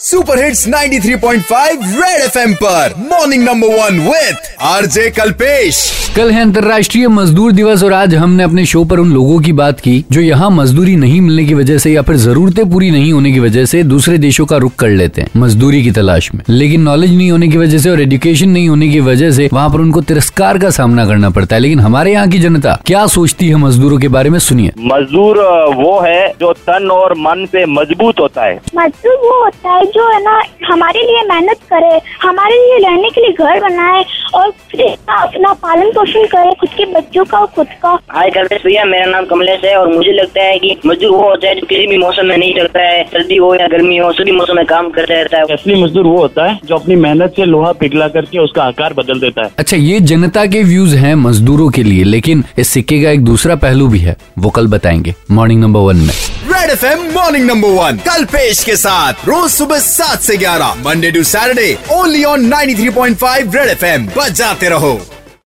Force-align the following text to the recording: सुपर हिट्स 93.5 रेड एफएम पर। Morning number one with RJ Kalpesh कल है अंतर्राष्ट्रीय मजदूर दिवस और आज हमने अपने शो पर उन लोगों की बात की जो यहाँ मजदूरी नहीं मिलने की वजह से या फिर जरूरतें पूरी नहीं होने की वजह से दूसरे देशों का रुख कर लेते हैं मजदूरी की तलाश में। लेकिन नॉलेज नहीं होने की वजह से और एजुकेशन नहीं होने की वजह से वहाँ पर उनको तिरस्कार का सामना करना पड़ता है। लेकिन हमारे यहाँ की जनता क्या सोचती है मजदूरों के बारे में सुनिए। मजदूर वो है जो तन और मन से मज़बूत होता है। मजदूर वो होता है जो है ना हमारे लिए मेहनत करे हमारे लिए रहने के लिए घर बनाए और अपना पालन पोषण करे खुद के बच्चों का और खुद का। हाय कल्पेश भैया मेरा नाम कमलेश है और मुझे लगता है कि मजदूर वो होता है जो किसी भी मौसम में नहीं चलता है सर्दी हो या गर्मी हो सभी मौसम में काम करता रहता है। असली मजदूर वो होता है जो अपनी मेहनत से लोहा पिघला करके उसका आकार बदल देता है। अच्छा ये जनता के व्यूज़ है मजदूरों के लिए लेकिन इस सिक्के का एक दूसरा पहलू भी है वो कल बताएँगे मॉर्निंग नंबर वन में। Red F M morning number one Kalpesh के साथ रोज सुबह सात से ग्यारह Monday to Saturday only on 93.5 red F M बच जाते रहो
सुपर 0.00 0.44
हिट्स 0.44 0.66
93.5 0.68 1.84
रेड 1.96 2.20
एफएम 2.22 2.52
पर। 2.54 2.94
Morning 2.98 3.44
number 3.44 3.68
one 3.68 4.00
with 4.00 4.62
RJ 4.62 5.08
Kalpesh 5.10 5.78
कल 6.16 6.30
है 6.30 6.40
अंतर्राष्ट्रीय 6.40 7.08
मजदूर 7.08 7.52
दिवस 7.52 7.82
और 7.82 7.92
आज 7.92 8.14
हमने 8.14 8.42
अपने 8.42 8.64
शो 8.66 8.84
पर 8.84 8.98
उन 8.98 9.12
लोगों 9.12 9.38
की 9.40 9.52
बात 9.52 9.80
की 9.80 10.04
जो 10.12 10.20
यहाँ 10.20 10.50
मजदूरी 10.50 10.96
नहीं 10.96 11.20
मिलने 11.20 11.44
की 11.44 11.54
वजह 11.54 11.78
से 11.78 11.92
या 11.92 12.02
फिर 12.02 12.16
जरूरतें 12.16 12.70
पूरी 12.70 12.90
नहीं 12.90 13.12
होने 13.12 13.32
की 13.32 13.40
वजह 13.40 13.64
से 13.64 13.82
दूसरे 13.82 14.18
देशों 14.18 14.46
का 14.46 14.56
रुख 14.56 14.74
कर 14.74 14.88
लेते 14.88 15.22
हैं 15.22 15.30
मजदूरी 15.36 15.82
की 15.82 15.90
तलाश 15.90 16.30
में। 16.34 16.42
लेकिन 16.48 16.80
नॉलेज 16.80 17.16
नहीं 17.16 17.30
होने 17.30 17.48
की 17.48 17.58
वजह 17.58 17.78
से 17.78 17.90
और 17.90 18.00
एजुकेशन 18.00 18.48
नहीं 18.48 18.68
होने 18.68 18.88
की 18.88 19.00
वजह 19.00 19.30
से 19.30 19.48
वहाँ 19.52 19.68
पर 19.70 19.80
उनको 19.80 20.00
तिरस्कार 20.02 20.58
का 20.58 20.70
सामना 20.70 21.06
करना 21.06 21.30
पड़ता 21.30 21.56
है। 21.56 21.62
लेकिन 21.62 21.80
हमारे 21.80 22.12
यहाँ 22.12 22.28
की 22.28 22.38
जनता 22.38 22.78
क्या 22.86 23.06
सोचती 23.06 23.48
है 23.48 23.56
मजदूरों 23.56 23.98
के 23.98 24.08
बारे 24.08 24.30
में 24.30 24.38
सुनिए। 24.38 24.72
मजदूर 24.84 25.42
वो 25.74 25.98
है 26.00 26.28
जो 26.40 26.52
तन 26.52 26.88
और 26.92 27.14
मन 27.18 27.46
से 27.46 27.66
मज़बूत 27.66 28.20
होता 28.20 28.44
है। 28.44 28.60
मजदूर 28.76 29.16
वो 29.16 29.44
होता 29.44 29.72
है 29.72 29.84
जो 29.86 30.10
है 30.12 30.22
ना 30.22 30.40
हमारे 30.66 31.02
लिए 31.02 31.22
मेहनत 31.24 31.60
करे 31.72 32.00
हमारे 32.22 32.54
लिए 32.56 32.78
रहने 32.88 33.10
के 33.10 33.20
लिए 33.20 33.32
घर 33.34 33.60
बनाए 33.60 34.04
और 34.34 34.52
अपना 35.10 35.52
पालन 35.62 35.90
पोषण 35.90 36.26
करे 36.26 36.52
खुद 36.60 36.68
के 36.70 36.84
बच्चों 36.92 37.24
का 37.24 37.38
और 37.38 37.46
खुद 37.46 37.66
का। 37.82 37.90
हाय 38.10 38.30
कल्पेश 38.30 38.62
भैया 38.62 38.84
मेरा 38.84 39.06
नाम 39.06 39.24
कमलेश 39.26 39.64
है 39.64 39.76
और 39.76 39.92
मुझे 39.94 40.12
लगता 40.12 40.42
है 40.42 40.58
कि 40.58 40.76
मजदूर 40.86 41.10
वो 41.10 41.22
होता 41.22 41.48
है 41.48 41.54
जो 41.54 41.66
किसी 41.66 41.86
भी 41.86 41.98
मौसम 41.98 42.26
में 42.26 42.36
नहीं 42.36 42.54
चलता 42.54 42.80
है 42.82 43.02
सर्दी 43.04 43.36
हो 43.36 43.54
या 43.54 43.66
गर्मी 43.68 43.96
हो 43.96 44.12
सभी 44.12 44.32
मौसम 44.32 44.56
में 44.56 44.64
काम 44.66 44.90
करता 44.90 45.14
रहता 45.14 45.38
है। 45.38 45.44
असली 45.52 45.82
मजदूर 45.82 46.06
वो 46.06 46.16
होता 46.18 46.44
है 46.44 46.58
जो 46.64 46.74
अपनी 46.74 46.96
मेहनत 46.96 47.34
से 47.36 47.44
लोहा 47.44 47.72
पिघला 47.80 48.08
करके 48.08 48.38
उसका 48.38 48.64
आकार 48.64 48.94
बदल 48.94 49.20
देता 49.20 49.44
है। 49.44 49.50
अच्छा 49.58 49.76
ये 49.76 50.00
जनता 50.12 50.46
के 50.46 50.62
व्यूज़ 50.64 50.96
है 50.96 51.14
मजदूरों 51.16 51.68
के 51.70 51.82
लिए 51.82 52.04
लेकिन 52.04 52.44
इस 52.58 52.68
सिक्के 52.68 53.02
का 53.02 53.10
एक 53.10 53.24
दूसरा 53.24 53.56
पहलू 53.56 53.88
भी 53.88 53.98
है 53.98 54.16
वो 54.38 54.50
कल 54.50 54.66
बताएँगे 54.68 55.14
मॉर्निंग 55.30 55.60
नंबर 55.60 55.80
वन 55.80 55.96
में। 55.96 56.14
Red 56.48 56.70
F 56.70 56.84
M 56.86 57.02
morning 57.12 57.46
number 57.46 57.68
one 57.74 57.96
Kalpesh 58.32 58.62
के 58.64 58.76
साथ 58.76 59.28
रोज 59.28 59.50
सुबह 59.50 59.78
सात 59.80 60.22
से 60.22 60.36
ग्यारह 60.36 60.74
Monday 60.84 61.10
to 61.12 61.22
Saturday 61.24 61.76
only 61.92 62.24
on 62.24 62.48
93.5 62.52 63.54
red 63.56 63.68
F 63.68 63.84
M 63.84 64.06
बच 64.16 64.32
जाते 64.38 64.68
रहो 64.68 64.98